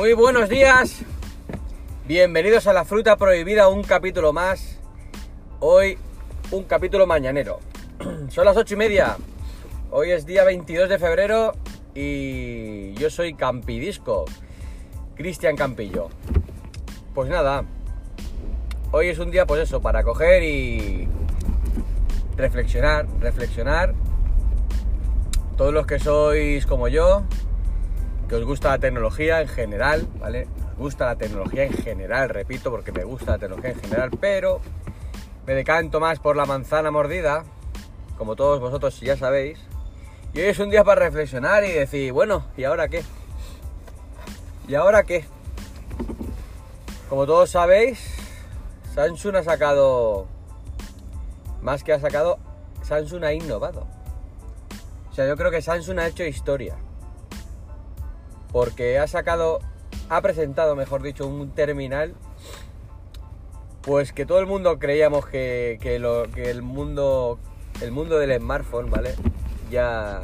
[0.00, 1.02] Muy buenos días,
[2.08, 4.78] bienvenidos a la fruta prohibida, un capítulo más.
[5.58, 5.98] Hoy
[6.52, 7.60] un capítulo mañanero.
[8.30, 9.18] Son las ocho y media.
[9.90, 11.52] Hoy es día 22 de febrero
[11.94, 14.24] y yo soy Campidisco,
[15.16, 16.08] Cristian Campillo.
[17.14, 17.64] Pues nada,
[18.92, 21.08] hoy es un día pues eso, para coger y
[22.38, 23.92] reflexionar, reflexionar.
[25.58, 27.22] Todos los que sois como yo,
[28.30, 30.46] que os gusta la tecnología en general, ¿vale?
[30.70, 34.60] Os gusta la tecnología en general, repito, porque me gusta la tecnología en general, pero
[35.48, 37.42] me decanto más por la manzana mordida,
[38.16, 39.58] como todos vosotros ya sabéis.
[40.32, 43.02] Y hoy es un día para reflexionar y decir, bueno, ¿y ahora qué?
[44.68, 45.24] ¿Y ahora qué?
[47.08, 48.14] Como todos sabéis,
[48.94, 50.28] Samsung ha sacado,
[51.62, 52.38] más que ha sacado,
[52.82, 53.88] Samsung ha innovado.
[55.10, 56.76] O sea, yo creo que Samsung ha hecho historia
[58.52, 59.60] porque ha sacado,
[60.08, 62.14] ha presentado, mejor dicho, un terminal,
[63.82, 67.38] pues que todo el mundo creíamos que, lo, que el mundo,
[67.80, 69.14] el mundo del smartphone, ¿vale?
[69.70, 70.22] Ya,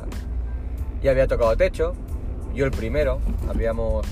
[1.03, 1.95] ya había tocado techo,
[2.55, 4.07] yo el primero, habíamos,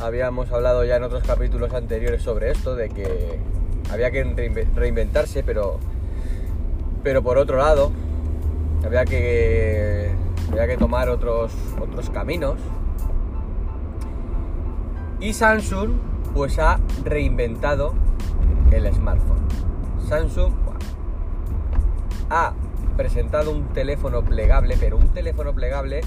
[0.00, 3.38] habíamos hablado ya en otros capítulos anteriores sobre esto, de que
[3.90, 4.24] había que
[4.74, 5.78] reinventarse, pero,
[7.02, 7.92] pero por otro lado,
[8.84, 10.10] había que
[10.50, 12.58] había que tomar otros, otros caminos.
[15.20, 15.92] Y Samsung
[16.34, 17.94] pues ha reinventado
[18.70, 19.38] el smartphone.
[20.08, 20.52] Samsung
[22.30, 22.52] ha
[22.96, 26.00] presentado un teléfono plegable, pero un teléfono plegable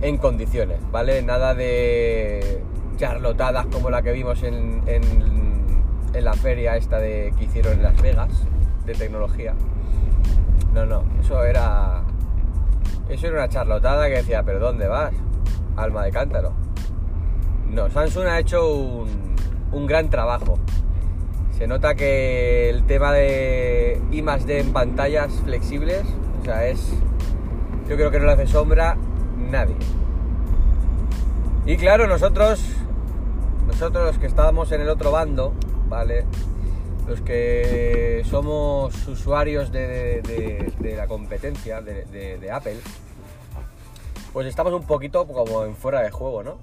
[0.00, 1.22] en condiciones, ¿vale?
[1.22, 2.62] Nada de
[2.96, 8.00] charlotadas como la que vimos en, en la feria esta de, que hicieron en Las
[8.00, 8.30] Vegas
[8.86, 9.54] de tecnología.
[10.72, 12.02] No, no, eso era
[13.08, 15.12] eso era una charlotada que decía, pero ¿dónde vas?
[15.76, 16.52] Alma de cántaro.
[17.70, 20.58] No, Samsung ha hecho un, gran trabajo.
[21.58, 26.02] Se nota que el tema de I más D en pantallas flexibles,
[26.40, 26.92] o sea, es.
[27.88, 28.96] Yo creo que no le hace sombra
[29.50, 29.76] nadie.
[31.66, 32.64] Y claro, nosotros,
[33.66, 35.52] nosotros los que estábamos en el otro bando,
[35.88, 36.24] ¿vale?
[37.06, 42.78] Los que somos usuarios de, la competencia de, Apple,
[44.32, 46.58] pues estamos un poquito como en fuera de juego, ¿no?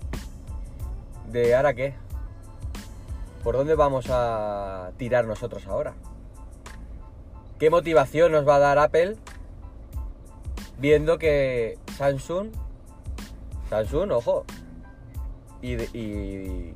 [1.27, 1.93] De ahora qué.
[3.43, 5.93] ¿Por dónde vamos a tirar nosotros ahora?
[7.59, 9.17] ¿Qué motivación nos va a dar Apple
[10.79, 12.49] viendo que Samsung,
[13.69, 14.45] Samsung, ojo,
[15.61, 16.75] y, y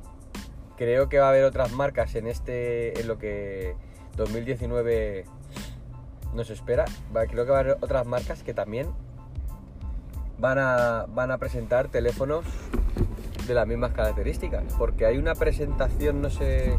[0.76, 3.74] creo que va a haber otras marcas en este, en lo que
[4.16, 5.24] 2019
[6.34, 6.84] nos espera.
[7.30, 8.88] Creo que va a haber otras marcas que también
[10.38, 12.44] van a, van a presentar teléfonos
[13.46, 14.64] de las mismas características.
[14.78, 16.76] Porque hay una presentación, no sé,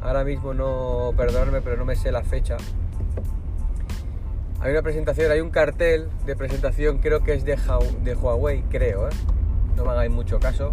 [0.00, 2.56] ahora mismo no, perdonadme, pero no me sé la fecha.
[4.60, 9.12] Hay una presentación, hay un cartel de presentación, creo que es de, Huawei, creo, ¿eh?
[9.76, 10.70] no me hagáis mucho caso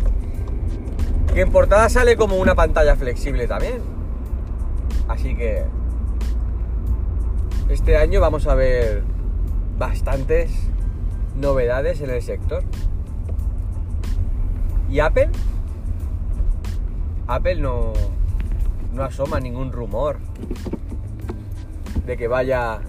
[1.34, 3.82] que en portada sale como una pantalla flexible también.
[5.08, 5.64] Así que
[7.70, 9.04] este año vamos a ver
[9.78, 10.52] bastantes
[11.36, 12.64] novedades en el sector.
[14.90, 15.30] ¿Y Apple?
[17.28, 17.94] Apple no,
[18.92, 20.18] no asoma ningún rumor
[22.06, 22.82] de que vaya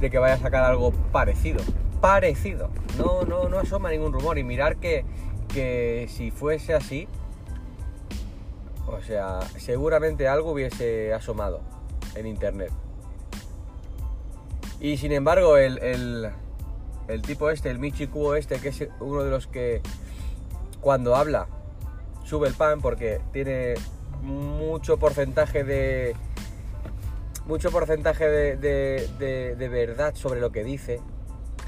[0.00, 1.62] de que vaya a sacar algo parecido.
[2.00, 2.70] Parecido.
[2.98, 4.38] No, no, no asoma ningún rumor.
[4.38, 5.04] Y mirar que
[5.52, 7.08] que si fuese así,
[8.86, 11.60] o sea, seguramente algo hubiese asomado
[12.14, 12.72] en internet.
[14.80, 15.78] Y sin embargo, el,
[17.08, 19.80] el, tipo este, el Michikuo este, que es uno de los que
[20.80, 21.46] cuando habla
[22.24, 23.74] sube el pan porque tiene
[24.22, 26.16] mucho porcentaje de
[27.46, 31.00] mucho porcentaje de, de, verdad sobre lo que dice,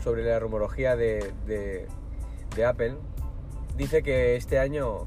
[0.02, 2.96] sobre la rumorología de, de Apple,
[3.76, 5.06] dice que este año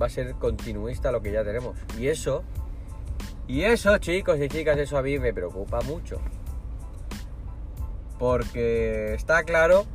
[0.00, 1.76] va a ser continuista lo que ya tenemos.
[1.98, 2.42] Y eso,
[3.46, 6.20] y eso chicos y chicas, eso a mí me preocupa mucho.
[8.18, 9.86] Porque está claro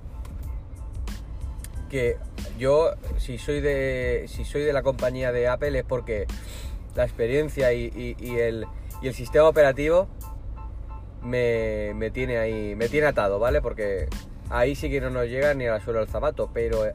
[1.90, 2.18] que
[2.58, 6.26] yo, si soy de, si soy de la compañía de Apple, es porque
[6.96, 8.66] la experiencia y, el,
[9.02, 10.08] y el, sistema operativo
[11.22, 13.62] me, me, tiene ahí, me tiene atado, ¿vale?
[13.62, 14.08] Porque
[14.50, 16.86] ahí sí que no nos llega ni a la suela del zapato, pero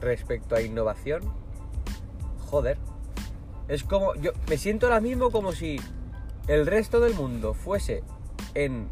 [0.00, 1.22] respecto a innovación,
[2.50, 2.78] joder,
[3.68, 5.80] es como, yo me siento ahora mismo como si
[6.46, 8.02] el resto del mundo fuese
[8.54, 8.88] en,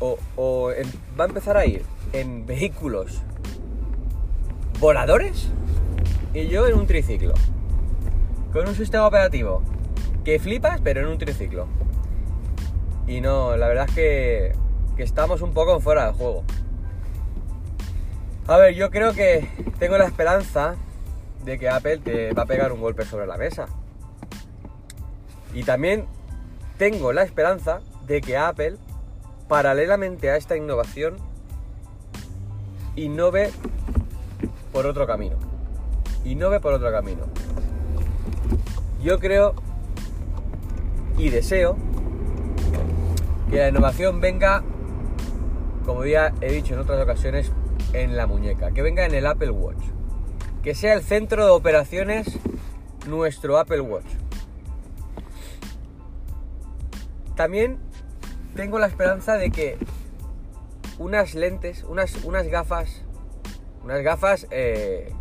[0.00, 0.70] o,
[1.18, 3.20] va a empezar a ir en vehículos
[4.80, 5.50] voladores,
[6.34, 7.34] y yo en un triciclo.
[8.52, 9.62] Con un sistema operativo
[10.24, 11.66] que flipas, pero en un triciclo.
[13.06, 14.52] Y no, la verdad es que,
[14.96, 16.44] que estamos un poco fuera del juego.
[18.48, 19.48] A ver, yo creo que
[19.78, 20.74] tengo la esperanza
[21.44, 23.66] de que Apple te va a pegar un golpe sobre la mesa.
[25.54, 26.06] Y también
[26.76, 28.78] tengo la esperanza de que Apple,
[29.46, 31.18] paralelamente a esta innovación,
[32.96, 33.52] innove
[34.72, 35.36] por otro camino.
[36.24, 37.26] Innove por otro camino.
[39.04, 39.54] Yo creo
[41.16, 41.76] y deseo
[43.50, 44.64] que la innovación venga,
[45.84, 47.52] como ya he dicho en otras ocasiones,
[47.92, 49.82] en la muñeca, que venga en el Apple Watch,
[50.62, 52.38] que sea el centro de operaciones
[53.06, 54.06] nuestro Apple Watch.
[57.36, 57.78] También
[58.54, 59.78] tengo la esperanza de que
[60.98, 63.02] unas lentes, unas, unas gafas,
[63.82, 65.12] unas gafas eh,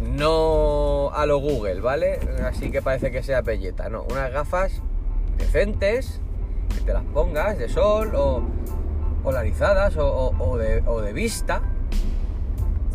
[0.00, 2.18] no a lo Google, ¿vale?
[2.44, 4.80] Así que parece que sea belleta, no, unas gafas
[5.36, 6.20] decentes,
[6.74, 8.42] que te las pongas de sol o
[9.24, 11.62] polarizadas o, de, vista,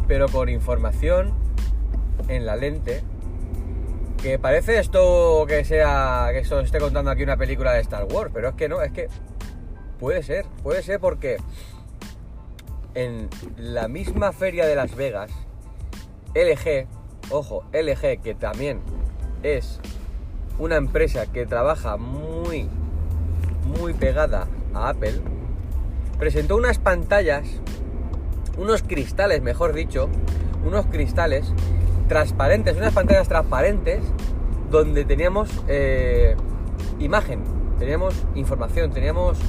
[0.07, 1.33] pero con información
[2.27, 3.03] en la lente
[4.21, 8.29] que parece esto que sea que esto esté contando aquí una película de Star Wars,
[8.33, 9.07] pero es que no, es que
[9.99, 11.37] puede ser, puede ser porque
[12.93, 15.31] en la misma feria de Las Vegas,
[16.35, 16.85] LG,
[17.31, 18.81] ojo, LG que también
[19.41, 19.79] es
[20.59, 22.69] una empresa que trabaja muy
[23.77, 25.21] muy pegada a Apple,
[26.19, 27.47] presentó unas pantallas,
[28.57, 30.09] unos cristales, mejor dicho,
[30.65, 31.53] unos cristales
[32.09, 34.03] transparentes, unas pantallas transparentes
[34.69, 36.35] donde teníamos eh,
[36.99, 37.39] imagen,
[37.79, 39.39] teníamos información, teníamos...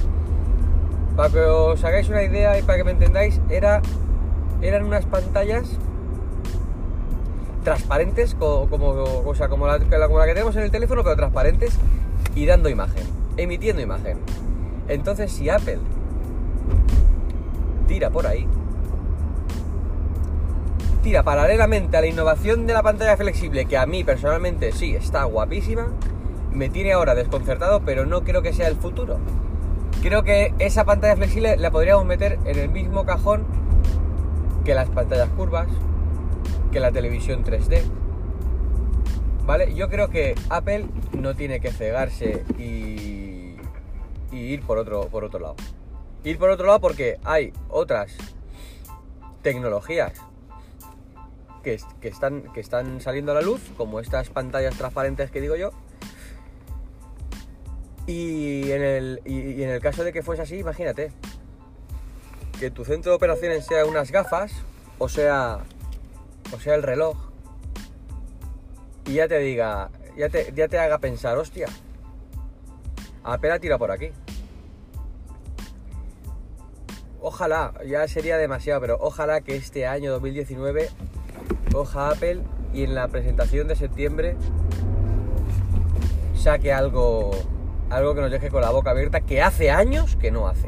[1.15, 3.81] Para que os hagáis una idea y para que me entendáis, era,
[4.61, 5.77] eran unas pantallas
[7.65, 11.77] transparentes, como, o sea, como, la, como la que tenemos en el teléfono, pero transparentes
[12.33, 13.03] y dando imagen,
[13.35, 14.19] emitiendo imagen.
[14.87, 15.79] Entonces, si Apple
[17.91, 18.47] tira por ahí,
[21.03, 25.25] tira paralelamente a la innovación de la pantalla flexible, que a mí personalmente sí está
[25.25, 25.89] guapísima,
[26.53, 29.19] me tiene ahora desconcertado, pero no creo que sea el futuro.
[30.01, 33.43] Creo que esa pantalla flexible la podríamos meter en el mismo cajón
[34.63, 35.67] que las pantallas curvas,
[36.71, 37.81] que la televisión 3D.
[39.45, 39.75] ¿Vale?
[39.75, 43.57] Yo creo que Apple no tiene que cegarse y,
[44.31, 45.55] y ir por otro, por otro lado.
[46.23, 48.15] Ir por otro lado porque hay otras
[49.41, 50.13] tecnologías
[51.63, 55.71] que, están, que están saliendo a la luz, como estas pantallas transparentes que digo yo.
[58.07, 61.11] Y en, el, y, en el caso de que fuese así, imagínate,
[62.59, 64.51] que tu centro de operaciones sea unas gafas,
[64.97, 65.59] o sea,
[66.53, 67.17] o sea el reloj,
[69.05, 71.67] y ya te diga, ya te, ya te haga pensar, hostia,
[73.23, 74.11] apenas tira por aquí.
[77.23, 80.89] Ojalá, ya sería demasiado, pero ojalá que este año 2019
[81.71, 82.41] coja Apple
[82.73, 84.35] y en la presentación de septiembre
[86.35, 87.29] saque algo,
[87.91, 90.67] algo que nos deje con la boca abierta, que hace años que no hace.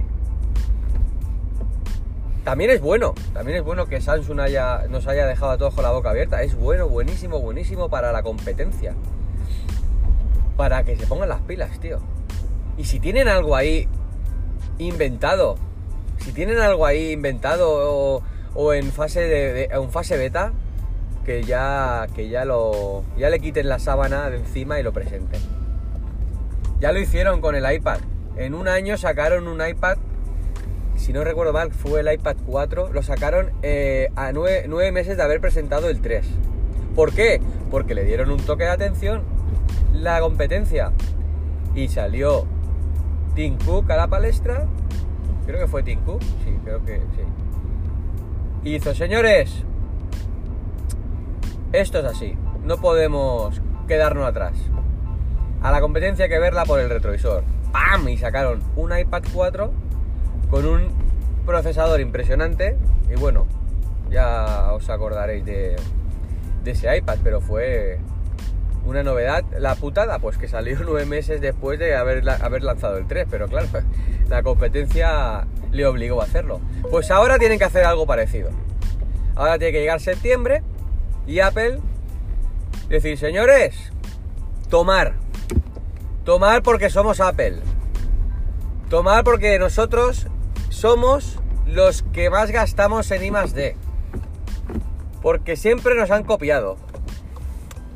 [2.43, 5.83] También es bueno, también es bueno que Samsung haya, nos haya dejado a todos con
[5.83, 6.43] la boca abierta.
[6.43, 8.93] Es bueno, buenísimo, buenísimo para la competencia.
[10.55, 11.98] Para que se pongan las pilas, tío.
[12.77, 13.88] Y si tienen algo ahí
[14.77, 15.57] inventado,
[16.24, 18.22] si tienen algo ahí inventado
[18.56, 20.53] o, en fase de, en fase beta,
[21.25, 25.42] que ya, que ya, lo, ya le quiten la sábana de encima y lo presenten.
[26.80, 28.00] Ya lo hicieron con el iPad.
[28.36, 29.98] En un año sacaron un iPad,
[30.98, 32.94] si no recuerdo mal, fue el iPad 4.
[32.94, 36.25] Lo sacaron eh, a nueve, meses de haber presentado el 3.
[36.96, 37.42] ¿Por qué?
[37.72, 39.24] Porque le dieron un toque de atención
[39.94, 40.92] la competencia.
[41.75, 42.46] Y salió
[43.36, 44.65] Tim Cook a la palestra.
[45.45, 46.21] Creo que fue Tim Cook.
[46.21, 48.69] Sí, creo que sí.
[48.69, 49.63] hizo, señores,
[51.73, 54.53] esto es así, no podemos quedarnos atrás.
[55.62, 57.43] A la competencia hay que verla por el retrovisor.
[57.71, 58.07] ¡Pam!
[58.09, 59.71] Y sacaron un iPad 4
[60.50, 60.89] con un
[61.45, 62.77] procesador impresionante.
[63.09, 63.47] Y bueno,
[64.12, 65.75] ya os acordaréis de,
[66.65, 68.00] ese iPad, pero fue
[68.85, 69.43] una novedad.
[69.59, 73.47] La putada, pues que salió nueve meses después de haber, haber lanzado el 3, pero
[73.47, 73.67] claro,
[74.29, 76.61] la competencia le obligó a hacerlo.
[76.89, 78.51] Pues ahora tienen que hacer algo parecido.
[79.35, 80.61] Ahora tiene que llegar septiembre
[81.25, 81.79] y Apple
[82.89, 83.91] decir, señores,
[84.69, 85.13] tomar.
[86.23, 87.59] Tomar porque somos Apple.
[88.89, 90.27] Tomar porque nosotros
[90.69, 93.75] somos los que más gastamos en I D.
[95.21, 96.77] porque siempre nos han copiado.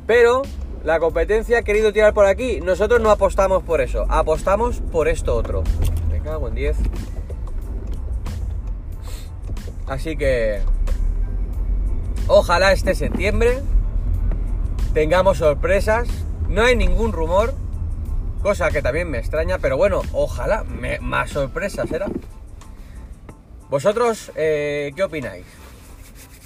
[0.06, 0.42] Pero
[0.84, 5.34] la competencia ha querido tirar por aquí, nosotros no apostamos por eso, apostamos por esto
[5.36, 5.62] otro.
[6.10, 6.76] Me cago en 10.
[9.86, 10.60] Así que
[12.26, 13.62] ojalá este septiembre
[14.94, 16.08] tengamos sorpresas.
[16.48, 17.54] No hay ningún rumor,
[18.42, 20.64] cosa que también me extraña, pero bueno, ojalá
[21.00, 22.06] más sorpresas será.
[23.68, 25.44] ¿Vosotros eh, qué opináis?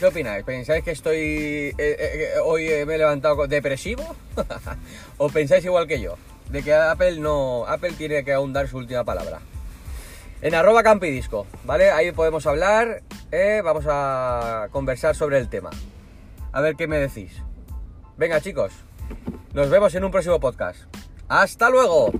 [0.03, 0.43] ¿Qué opináis?
[0.43, 4.17] ¿Pensáis que estoy eh, eh, hoy me he levantado depresivo?
[5.17, 6.17] ¿O pensáis igual que yo?
[6.51, 7.65] De que Apple no.
[7.69, 9.39] Apple tiene que aún dar su última palabra.
[10.41, 11.93] En arroba campidisco, ¿vale?
[11.93, 13.05] Ahí podemos hablar,
[13.63, 15.71] vamos a conversar sobre el tema.
[16.51, 17.35] A ver qué me decís.
[18.17, 18.73] Venga chicos,
[19.53, 20.81] nos vemos en un próximo podcast.
[21.29, 22.11] ¡Hasta luego!